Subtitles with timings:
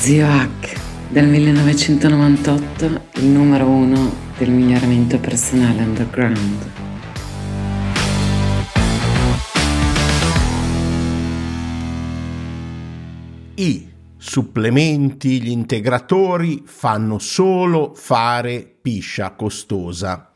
[0.00, 6.70] Zio Hack, del 1998, il numero uno del miglioramento personale underground.
[13.56, 20.30] I supplementi, gli integratori fanno solo fare piscia costosa.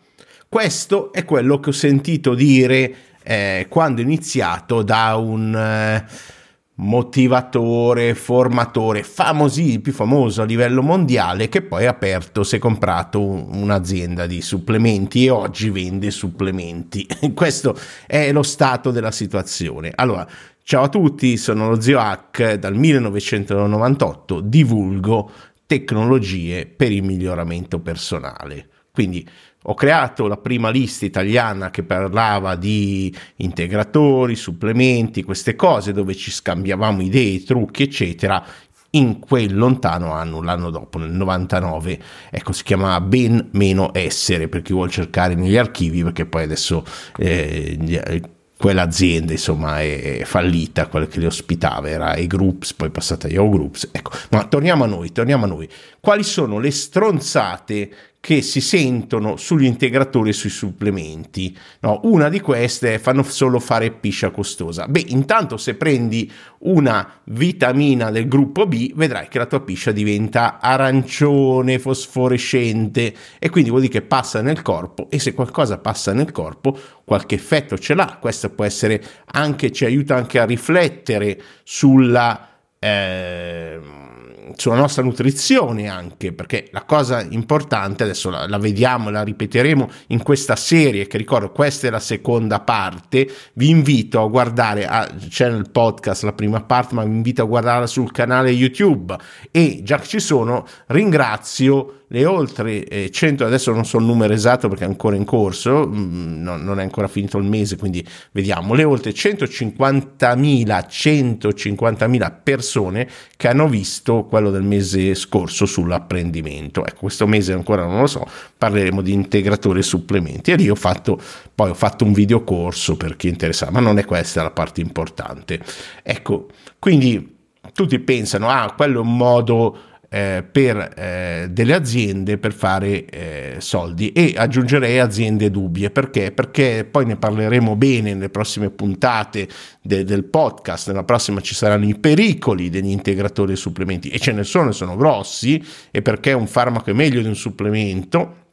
[0.47, 5.57] Questo è quello che ho sentito dire eh, quando ho iniziato da un...
[5.57, 6.33] Eh,
[6.77, 13.21] motivatore, formatore, famosi, più famoso a livello mondiale, che poi ha aperto, si è comprato
[13.21, 17.07] un'azienda di supplementi e oggi vende supplementi.
[17.33, 19.93] Questo è lo stato della situazione.
[19.95, 20.27] Allora,
[20.63, 25.31] ciao a tutti, sono lo Zio Hack, dal 1998 divulgo
[25.67, 28.69] tecnologie per il miglioramento personale.
[28.93, 29.27] Quindi
[29.67, 36.31] ho creato la prima lista italiana che parlava di integratori, supplementi, queste cose dove ci
[36.31, 38.45] scambiavamo idee, trucchi, eccetera.
[38.91, 41.99] In quel lontano anno, l'anno dopo, nel 99,
[42.31, 46.85] ecco, si chiamava Ben Meno Essere per chi vuole cercare negli archivi, perché poi adesso
[47.17, 48.23] eh,
[48.57, 53.49] quell'azienda insomma è fallita, quella che li ospitava era E-Groups, poi è passata a Yahoo
[53.49, 53.89] Groups.
[53.91, 55.69] Ecco, ma torniamo a noi, torniamo a noi.
[56.01, 57.91] Quali sono le stronzate
[58.25, 61.55] che si sentono sugli integratori e sui supplementi.
[61.81, 64.89] No, una di queste è fanno solo fare piscia costosa.
[64.89, 70.59] Beh, intanto se prendi una vitamina del gruppo B, vedrai che la tua piscia diventa
[70.59, 76.33] arancione, fosforescente e quindi vuol dire che passa nel corpo e se qualcosa passa nel
[76.33, 78.17] corpo, qualche effetto ce l'ha.
[78.19, 82.49] Questo può essere anche, ci aiuta anche a riflettere sulla...
[82.79, 84.24] Eh,
[84.57, 90.23] sulla nostra nutrizione anche, perché la cosa importante, adesso la, la vediamo, la ripeteremo in
[90.23, 95.51] questa serie, che ricordo questa è la seconda parte, vi invito a guardare, a, c'è
[95.51, 99.17] nel podcast la prima parte, ma vi invito a guardarla sul canale YouTube.
[99.51, 104.33] E già che ci sono ringrazio le oltre eh, 100, adesso non so il numero
[104.33, 108.07] esatto perché è ancora in corso, mm, non, non, è ancora finito il mese, quindi
[108.31, 116.87] vediamo, le oltre 150.000, 150.000 persone che hanno visto quello del mese scorso sull'apprendimento.
[116.87, 118.25] Ecco, questo mese ancora non lo so,
[118.57, 121.21] parleremo di integratori e supplementi e lì ho fatto,
[121.53, 124.81] poi ho fatto un video corso per chi interessa, ma non è questa la parte
[124.81, 125.59] importante.
[126.05, 126.47] Ecco,
[126.79, 127.35] quindi
[127.73, 129.79] tutti pensano, ah, quello è un modo
[130.15, 135.91] eh, per eh, delle aziende per fare eh, soldi e aggiungerei aziende dubbie.
[135.91, 136.31] Perché?
[136.31, 139.49] Perché poi ne parleremo bene nelle prossime puntate
[139.83, 144.31] de- del podcast, nella prossima ci saranno i pericoli degli integratori e supplementi e ce
[144.31, 145.61] ne sono, sono grossi.
[145.91, 148.44] E perché un farmaco è meglio di un supplemento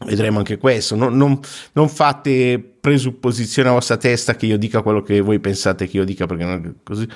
[0.00, 0.96] vedremo anche questo.
[0.96, 1.38] Non, non,
[1.72, 6.04] non, fate presupposizione a vostra testa che io dica quello che voi pensate che io
[6.04, 7.08] dica, perché non è così.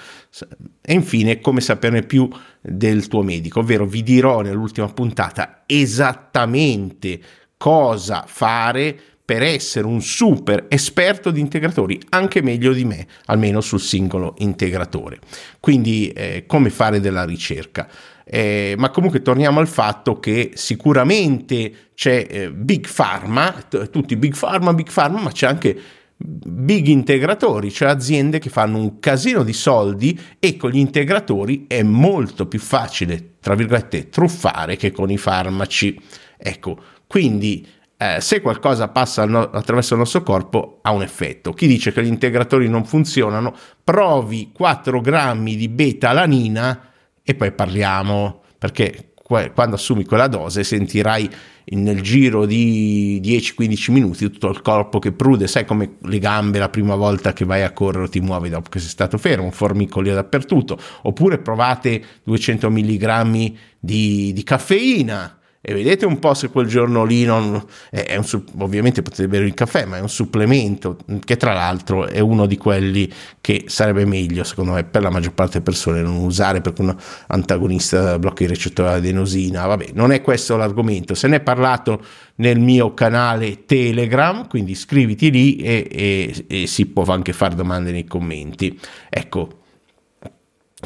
[0.80, 2.28] E infine, come saperne più
[2.60, 7.20] del tuo medico, ovvero vi dirò nell'ultima puntata esattamente
[7.56, 13.80] cosa fare per essere un super esperto di integratori, anche meglio di me, almeno sul
[13.80, 15.18] singolo integratore.
[15.60, 17.86] Quindi, eh, come fare della ricerca.
[18.30, 24.38] Eh, ma comunque torniamo al fatto che sicuramente c'è eh, Big Pharma, t- tutti Big
[24.38, 25.80] Pharma, Big Pharma, ma c'è anche
[26.20, 31.82] big integratori, cioè aziende che fanno un casino di soldi e con gli integratori è
[31.82, 35.98] molto più facile, tra virgolette, truffare che con i farmaci.
[36.36, 37.66] Ecco, quindi
[37.96, 41.52] eh, se qualcosa passa no- attraverso il nostro corpo ha un effetto.
[41.52, 46.87] Chi dice che gli integratori non funzionano, provi 4 grammi di beta-alanina
[47.30, 49.12] e poi parliamo, perché
[49.52, 51.28] quando assumi quella dose sentirai
[51.72, 56.70] nel giro di 10-15 minuti tutto il corpo che prude, sai come le gambe la
[56.70, 60.80] prima volta che vai a correre ti muovi dopo che sei stato fermo, formicolio dappertutto,
[61.02, 67.24] oppure provate 200 mg di, di caffeina e vedete un po' se quel giorno lì
[67.24, 72.06] non è un, ovviamente potete bere il caffè ma è un supplemento che tra l'altro
[72.06, 76.00] è uno di quelli che sarebbe meglio secondo me per la maggior parte delle persone
[76.00, 76.96] non usare perché un
[77.26, 79.66] antagonista blocca il recettore adenosina.
[79.66, 81.14] Vabbè non è questo l'argomento.
[81.14, 82.02] Se ne è parlato
[82.36, 87.90] nel mio canale telegram quindi iscriviti lì e, e, e si può anche fare domande
[87.90, 88.78] nei commenti.
[89.08, 89.62] Ecco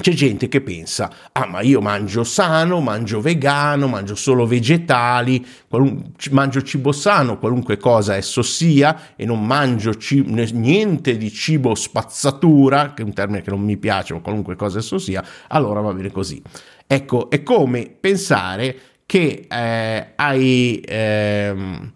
[0.01, 6.13] c'è gente che pensa, ah ma io mangio sano, mangio vegano, mangio solo vegetali, qualun-
[6.31, 12.95] mangio cibo sano, qualunque cosa esso sia, e non mangio ci- niente di cibo spazzatura,
[12.95, 15.93] che è un termine che non mi piace, ma qualunque cosa esso sia, allora va
[15.93, 16.43] bene così.
[16.87, 21.93] Ecco, è come pensare che eh, hai, ehm,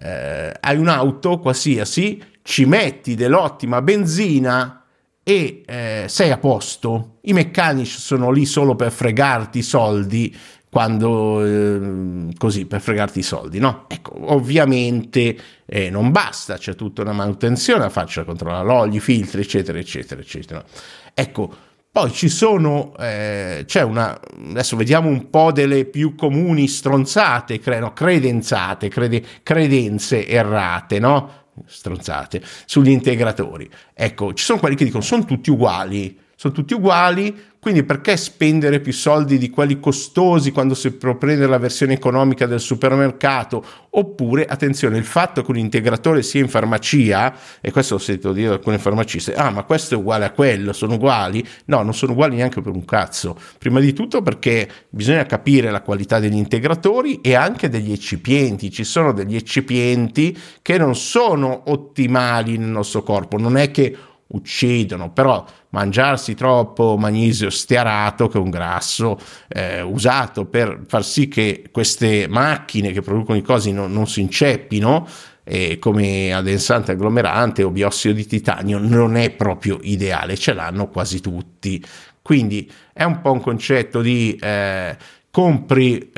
[0.00, 4.81] eh, hai un'auto qualsiasi, ci metti dell'ottima benzina,
[5.22, 7.18] e eh, sei a posto.
[7.22, 10.36] I meccanici sono lì solo per fregarti i soldi
[10.72, 13.84] quando eh, così per fregarti i soldi, no?
[13.88, 15.36] Ecco, ovviamente
[15.66, 20.20] eh, non basta, c'è tutta una manutenzione da farci, controllare l'olio, i filtri, eccetera, eccetera,
[20.22, 20.64] eccetera.
[21.12, 21.54] Ecco,
[21.92, 24.18] poi ci sono, eh, c'è una,
[24.48, 31.41] adesso vediamo un po' delle più comuni stronzate, cre, no, credenzate, crede, credenze errate, no?
[31.66, 33.68] Stronzate, sugli integratori.
[33.92, 38.80] Ecco, ci sono quelli che dicono sono tutti uguali, sono tutti uguali, quindi perché spendere
[38.80, 43.64] più soldi di quelli costosi quando si può la versione economica del supermercato?
[43.90, 48.48] Oppure, attenzione, il fatto che un integratore sia in farmacia, e questo ho sentito dire
[48.48, 51.46] da alcune farmaciste, ah ma questo è uguale a quello, sono uguali?
[51.66, 53.38] No, non sono uguali neanche per un cazzo.
[53.56, 58.68] Prima di tutto perché bisogna capire la qualità degli integratori e anche degli eccipienti.
[58.68, 63.96] Ci sono degli eccipienti che non sono ottimali nel nostro corpo, non è che
[64.32, 69.18] uccidono, però mangiarsi troppo magnesio stearato, che è un grasso
[69.48, 74.20] eh, usato per far sì che queste macchine che producono i cosi non, non si
[74.20, 75.06] inceppino,
[75.44, 81.20] eh, come adensante agglomerante o biossido di titanio, non è proprio ideale, ce l'hanno quasi
[81.20, 81.82] tutti.
[82.22, 84.96] Quindi è un po' un concetto di eh,
[85.30, 86.10] compri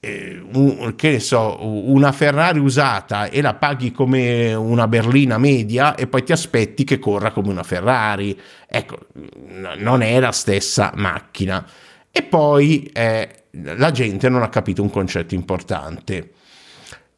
[0.00, 5.94] eh, un, che ne so, una Ferrari usata e la paghi come una berlina media
[5.94, 8.38] e poi ti aspetti che corra come una Ferrari.
[8.66, 8.98] Ecco,
[9.76, 11.64] non è la stessa macchina.
[12.10, 16.32] E poi eh, la gente non ha capito un concetto importante.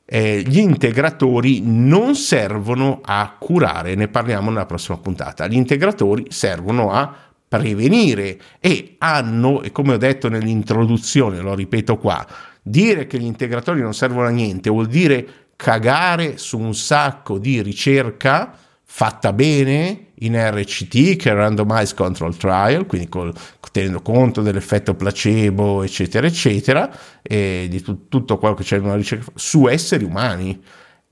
[0.05, 5.47] Eh, gli integratori non servono a curare, ne parliamo nella prossima puntata.
[5.47, 7.15] Gli integratori servono a
[7.49, 12.27] prevenire e hanno, e come ho detto nell'introduzione, lo ripeto qua,
[12.63, 15.27] Dire che gli integratori non servono a niente vuol dire
[15.57, 22.87] cagare su un sacco di ricerca fatta bene in RCT, che è Randomized Control Trial,
[22.87, 23.33] quindi col,
[23.73, 28.97] tenendo conto dell'effetto placebo, eccetera, eccetera, e di tu, tutto quello che c'è in una
[28.97, 30.63] ricerca su esseri umani.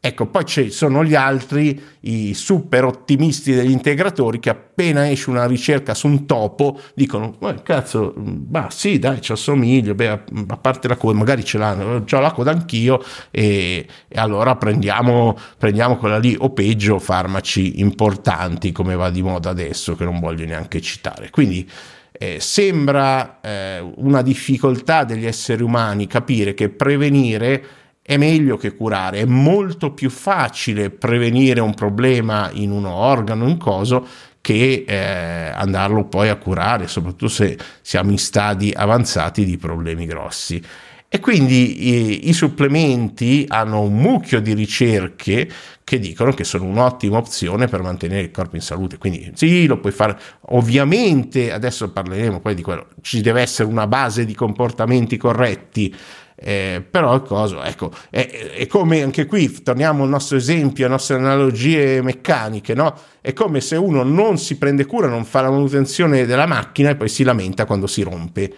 [0.02, 5.44] Ecco, poi ci sono gli altri, i super ottimisti degli integratori che appena esce una
[5.44, 8.14] ricerca su un topo dicono, eh, cazzo,
[8.49, 12.32] ma sì dai ci assomiglio, beh, a parte la coda, magari ce l'hanno, ho la
[12.32, 19.11] coda anch'io e, e allora prendiamo, prendiamo quella lì o peggio farmaci importanti come va
[19.11, 21.29] di moda adesso che non voglio neanche citare.
[21.29, 21.69] Quindi
[22.12, 27.64] eh, sembra eh, una difficoltà degli esseri umani capire che prevenire
[28.10, 33.56] è meglio che curare, è molto più facile prevenire un problema in un organo, in
[33.56, 34.04] coso,
[34.40, 40.60] che eh, andarlo poi a curare, soprattutto se siamo in stadi avanzati di problemi grossi.
[41.08, 45.48] E quindi i, i, supplementi hanno un mucchio di ricerche
[45.84, 48.98] che dicono che sono un'ottima opzione per mantenere il corpo in salute.
[48.98, 50.18] Quindi sì, lo puoi fare.
[50.50, 55.94] Ovviamente, adesso parleremo poi di quello, ci deve essere una base di comportamenti corretti
[56.42, 60.94] eh, però il coso, ecco, è, è, come anche qui, torniamo al nostro esempio, alle
[60.94, 62.94] nostre analogie meccaniche, no?
[63.20, 66.96] È come se uno non si prende cura, non fa la manutenzione della macchina e
[66.96, 68.54] poi si lamenta quando si rompe.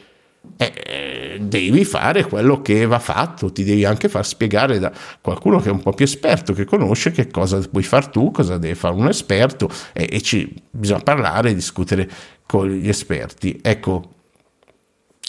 [0.56, 5.68] Eh, devi fare quello che va fatto, ti devi anche far spiegare da qualcuno che
[5.68, 8.94] è un po' più esperto, che conosce che cosa puoi fare tu, cosa deve fare
[8.94, 12.08] un esperto e, e ci, bisogna parlare discutere
[12.46, 13.58] con gli esperti.
[13.60, 14.21] Ecco,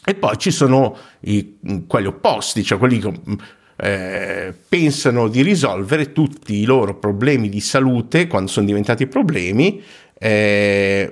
[0.05, 1.57] e poi ci sono i,
[1.87, 3.11] quelli opposti, cioè quelli che
[3.77, 9.81] eh, pensano di risolvere tutti i loro problemi di salute quando sono diventati problemi
[10.13, 11.09] eh,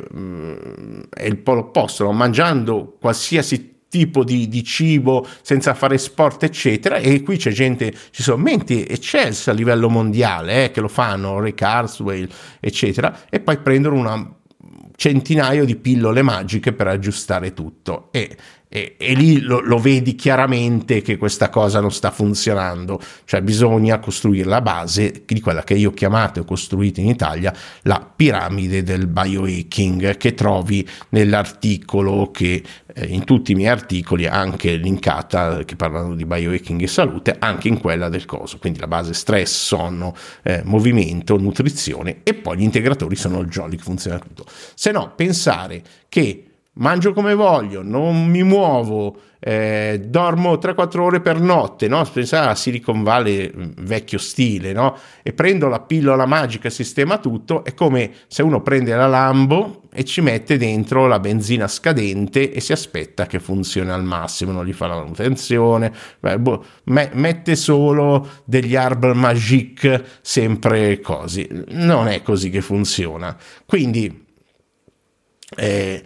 [1.10, 2.12] è il polo opposto, no?
[2.12, 8.24] mangiando qualsiasi tipo di, di, cibo senza fare sport eccetera e qui c'è gente ci
[8.24, 12.30] sono menti eccelse a livello mondiale eh, che lo fanno Ray Carswell
[12.62, 14.34] eccetera e poi prendono una
[14.96, 18.38] centinaio di pillole magiche per aggiustare tutto e
[18.74, 24.00] e, e lì lo, lo, vedi chiaramente che questa cosa non sta funzionando, cioè bisogna
[24.00, 28.00] costruire la base di quella che io ho chiamato e ho costruito in Italia la
[28.16, 32.64] piramide del biohacking che trovi nell'articolo che
[32.94, 37.68] eh, in tutti i miei articoli anche linkata che parlano di biohacking e salute anche
[37.68, 38.58] in quella del coso.
[38.58, 43.76] Quindi la base stress sonno eh, movimento nutrizione e poi gli integratori sono il jolly
[43.76, 44.46] che funziona tutto.
[44.76, 46.46] Se no pensare che
[46.82, 52.04] mangio come voglio, non mi muovo, eh, dormo 3-4 ore per notte, no?
[52.12, 54.98] pensare a Silicon Valley mm, vecchio stile, no?
[55.22, 60.04] e prendo la pillola magica sistema tutto, è come se uno prende la Lambo e
[60.04, 64.74] ci mette dentro la benzina scadente e si aspetta che funzioni al massimo, non gli
[64.74, 72.24] fa la manutenzione, beh, boh, me- mette solo degli arbre magique sempre così, non è
[72.24, 73.38] così che funziona.
[73.66, 74.26] Quindi
[75.56, 76.04] eh,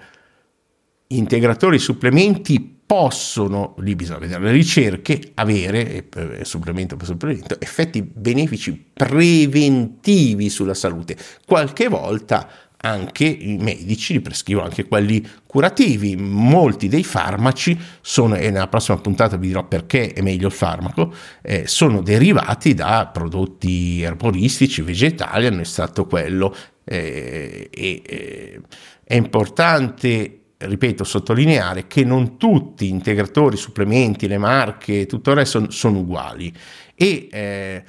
[1.17, 8.91] integratori supplementi possono, lì bisogna vedere le ricerche, avere, eh, supplemento per supplemento, effetti benefici
[8.93, 11.17] preventivi sulla salute.
[11.45, 12.47] Qualche volta
[12.85, 16.15] anche i medici li prescrivono anche quelli curativi.
[16.15, 21.11] Molti dei farmaci sono, e nella prossima puntata vi dirò perché è meglio il farmaco,
[21.41, 26.55] eh, sono derivati da prodotti erboristici, vegetali, hanno estratto quello.
[26.83, 28.61] Eh, e, eh,
[29.03, 35.69] è importante ripeto, sottolineare che non tutti gli integratori, supplementi, le marche, tutto il resto
[35.71, 36.53] sono uguali.
[36.95, 37.83] E eh,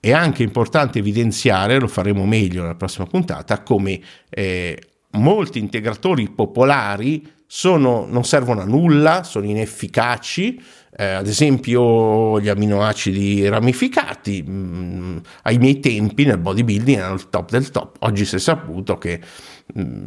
[0.00, 4.00] è anche importante evidenziare, lo faremo meglio nella prossima puntata, come
[4.30, 4.80] eh,
[5.12, 10.62] molti integratori popolari sono, non servono a nulla, sono inefficaci,
[10.96, 17.50] eh, ad esempio gli aminoacidi ramificati, mm, ai miei tempi nel bodybuilding erano il top
[17.50, 19.20] del top, oggi si è saputo che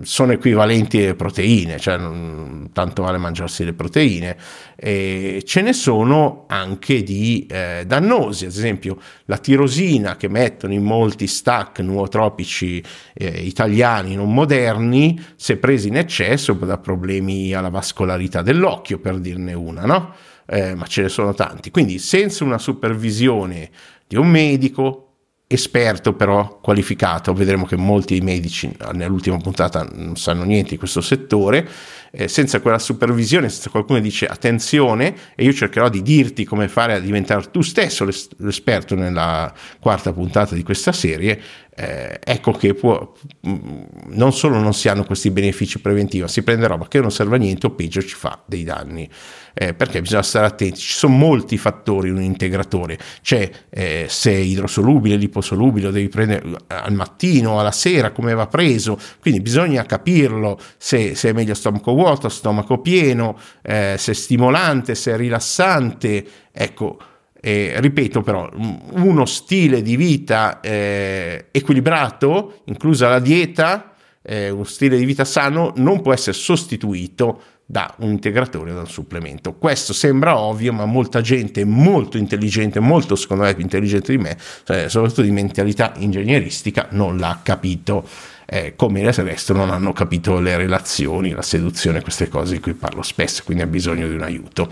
[0.02, 4.38] sono equivalenti alle proteine, cioè non, tanto vale mangiarsi le proteine.
[4.76, 10.84] E ce ne sono anche di eh, dannosi, ad esempio la tirosina che mettono in
[10.84, 17.70] molti stack nuotropici eh, italiani non moderni, se presi in eccesso può dare problemi alla
[17.70, 20.14] vascolarità dell'occhio, per dirne una, no?
[20.46, 21.72] Eh, ma ce ne sono tanti.
[21.72, 23.70] Quindi senza una supervisione
[24.08, 25.13] di un medico,
[25.48, 31.68] esperto però qualificato, vedremo che molti medici nell'ultima puntata non sanno niente di questo settore,
[32.12, 36.94] eh, senza quella supervisione, senza qualcuno dice attenzione e io cercherò di dirti come fare
[36.94, 38.06] a diventare tu stesso
[38.38, 41.40] l'esperto nella quarta puntata di questa serie,
[41.76, 43.14] eh, ecco che può,
[43.48, 47.12] mm, non solo non si hanno questi benefici preventivi, ma si prende roba che non
[47.12, 49.10] serve a niente o peggio ci fa dei danni.
[49.56, 54.32] Eh, perché bisogna stare attenti, ci sono molti fattori in un integratore, c'è eh, se
[54.32, 59.42] è idrosolubile, liposolubile, lo devi prendere eh, al mattino, alla sera, come va preso, quindi
[59.42, 65.14] bisogna capirlo se, se è meglio stomaco vuoto, stomaco pieno, eh, se è stimolante, se
[65.14, 66.98] è rilassante, ecco
[67.46, 74.98] eh, ripeto però, uno stile di vita eh, equilibrato, inclusa la dieta, eh, uno stile
[74.98, 79.56] di vita sano, non può essere sostituito da un integratore o da un supplemento.
[79.56, 84.38] Questo sembra ovvio, ma molta gente molto intelligente, molto secondo me più intelligente di me,
[84.64, 88.08] cioè, soprattutto di mentalità ingegneristica, non l'ha capito.
[88.46, 92.74] Eh, come il resto non hanno capito le relazioni, la seduzione, queste cose di cui
[92.74, 94.70] parlo spesso, quindi ha bisogno di un aiuto.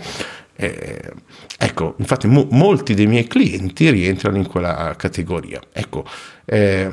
[0.54, 1.12] Eh,
[1.58, 5.60] ecco, infatti mo- molti dei miei clienti rientrano in quella categoria.
[5.72, 6.04] Ecco,
[6.44, 6.90] eh,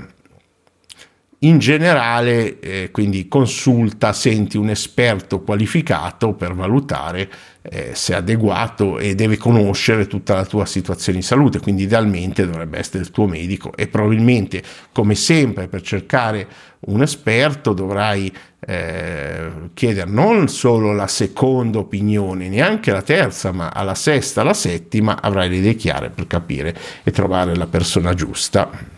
[1.42, 7.30] in generale, eh, quindi consulta, senti un esperto qualificato per valutare
[7.62, 12.78] eh, se adeguato e deve conoscere tutta la tua situazione di salute, quindi idealmente dovrebbe
[12.78, 16.46] essere il tuo medico e probabilmente, come sempre, per cercare
[16.82, 23.96] un esperto dovrai eh, chiedere non solo la seconda opinione, neanche la terza, ma alla
[23.96, 28.98] sesta, alla settima avrai le idee chiare per capire e trovare la persona giusta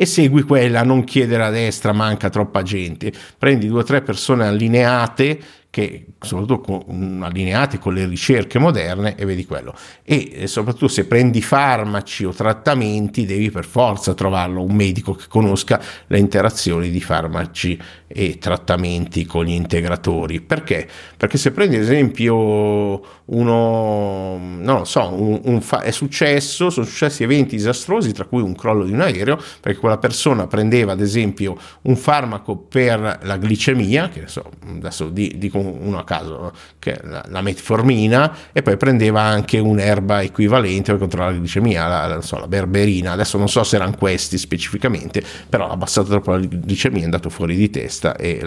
[0.00, 4.46] e segui quella, non chiedere a destra, manca troppa gente, prendi due o tre persone
[4.46, 5.38] allineate
[5.70, 9.72] che soprattutto con, allineati con le ricerche moderne e vedi quello.
[10.02, 15.26] E, e soprattutto se prendi farmaci o trattamenti devi per forza trovarlo un medico che
[15.28, 20.40] conosca le interazioni di farmaci e trattamenti con gli integratori.
[20.40, 20.88] Perché?
[21.16, 26.84] Perché se prendi ad esempio uno, non lo so, un, un fa- è successo, sono
[26.84, 31.00] successi eventi disastrosi tra cui un crollo di un aereo, perché quella persona prendeva ad
[31.00, 37.24] esempio un farmaco per la glicemia, che so, adesso dico uno a caso, che la,
[37.28, 42.38] la, metformina, e poi prendeva anche un'erba equivalente per controllare la glicemia, la, la, so,
[42.38, 43.12] la, berberina.
[43.12, 47.30] Adesso non so se erano questi specificamente, però ha abbassato troppo la glicemia, è andato
[47.30, 48.40] fuori di testa e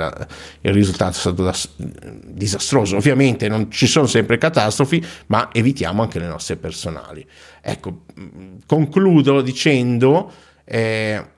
[0.62, 2.98] il risultato è stato da, disastroso.
[2.98, 7.26] Ovviamente non ci sono sempre catastrofi, ma evitiamo anche le nostre personali.
[7.62, 8.04] Ecco,
[8.66, 10.32] concludo dicendo...
[10.66, 11.32] Eh,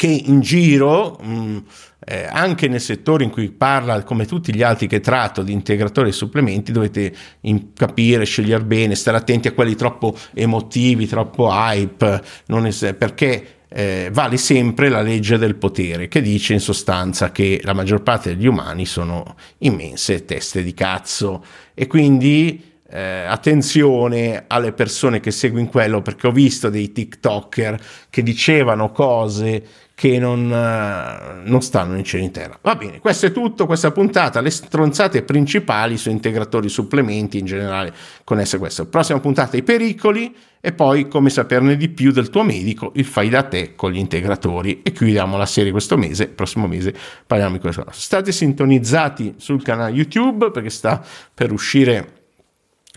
[0.00, 1.64] che in giro, mh,
[2.10, 6.08] eh, anche nel settore in cui parla, come tutti gli altri che tratto, di integratori
[6.08, 12.20] e supplementi, dovete in, capire, scegliere bene, stare attenti a quelli troppo emotivi, troppo hype,
[12.64, 17.74] es- perché eh, vale sempre la legge del potere, che dice in sostanza che la
[17.74, 21.44] maggior parte degli umani sono immense teste di cazzo.
[21.74, 28.24] E quindi eh, attenzione alle persone che seguono quello perché ho visto dei TikToker che
[28.24, 29.62] dicevano cose
[30.00, 32.58] che non, uh, non, stanno in terra.
[32.62, 37.92] Va bene, questo è tutto, questa puntata, le stronzate principali su integratori supplementi in generale
[38.24, 38.86] connesse a questo.
[38.86, 43.28] Prossima puntata i pericoli e poi come saperne di più del tuo medico, il fai
[43.28, 46.94] da te con gli integratori e chiudiamo la serie questo mese, prossimo mese
[47.26, 47.84] parliamo di questo.
[47.90, 51.04] State sintonizzati sul canale YouTube perché sta
[51.34, 52.19] per uscire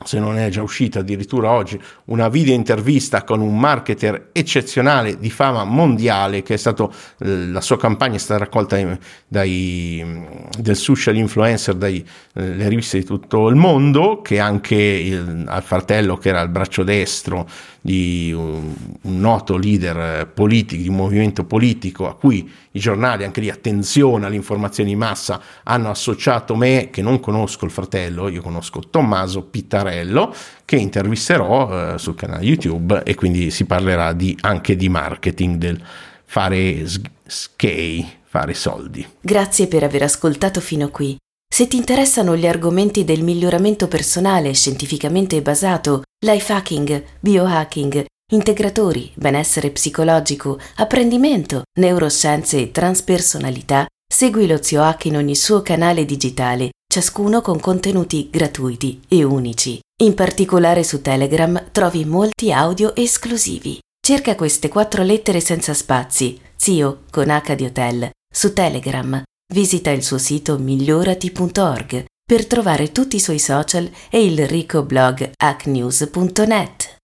[0.04, 5.30] se non è già uscita addirittura oggi, una video intervista con un marketer eccezionale di
[5.30, 8.98] fama mondiale che è stato, eh, la sua campagna è stata raccolta
[9.28, 10.04] dai,
[10.58, 16.18] del social influencer dalle eh, riviste di tutto il mondo, che anche il, al fratello
[16.18, 17.48] che era il braccio destro
[17.80, 23.42] di un, un noto leader politico, di un movimento politico a cui i giornali, anche
[23.42, 28.82] lì attenzione all'informazione di massa, hanno associato me, che non conosco il fratello, io conosco
[28.90, 29.44] Tommaso
[29.84, 30.34] Pittarello,
[30.66, 35.82] che intervisterò eh, sul canale YouTube e quindi si parlerà di, anche di marketing, del
[36.26, 36.86] fare
[37.26, 39.06] skei, fare soldi.
[39.20, 41.16] Grazie per aver ascoltato fino qui.
[41.54, 49.70] Se ti interessano gli argomenti del miglioramento personale scientificamente basato, life hacking, biohacking, integratori, benessere
[49.70, 57.42] psicologico, apprendimento, neuroscienze e transpersonalità, segui lo Zio Hack in ogni suo canale digitale, ciascuno
[57.42, 59.80] con contenuti gratuiti e unici.
[60.04, 63.80] In particolare su Telegram trovi molti audio esclusivi.
[64.00, 69.24] Cerca queste quattro lettere senza spazi, Zio con H di Hotel, su Telegram
[69.54, 75.32] Visita il suo sito migliorati.org per trovare tutti i suoi social e il ricco blog
[75.38, 76.96] hacknews.net.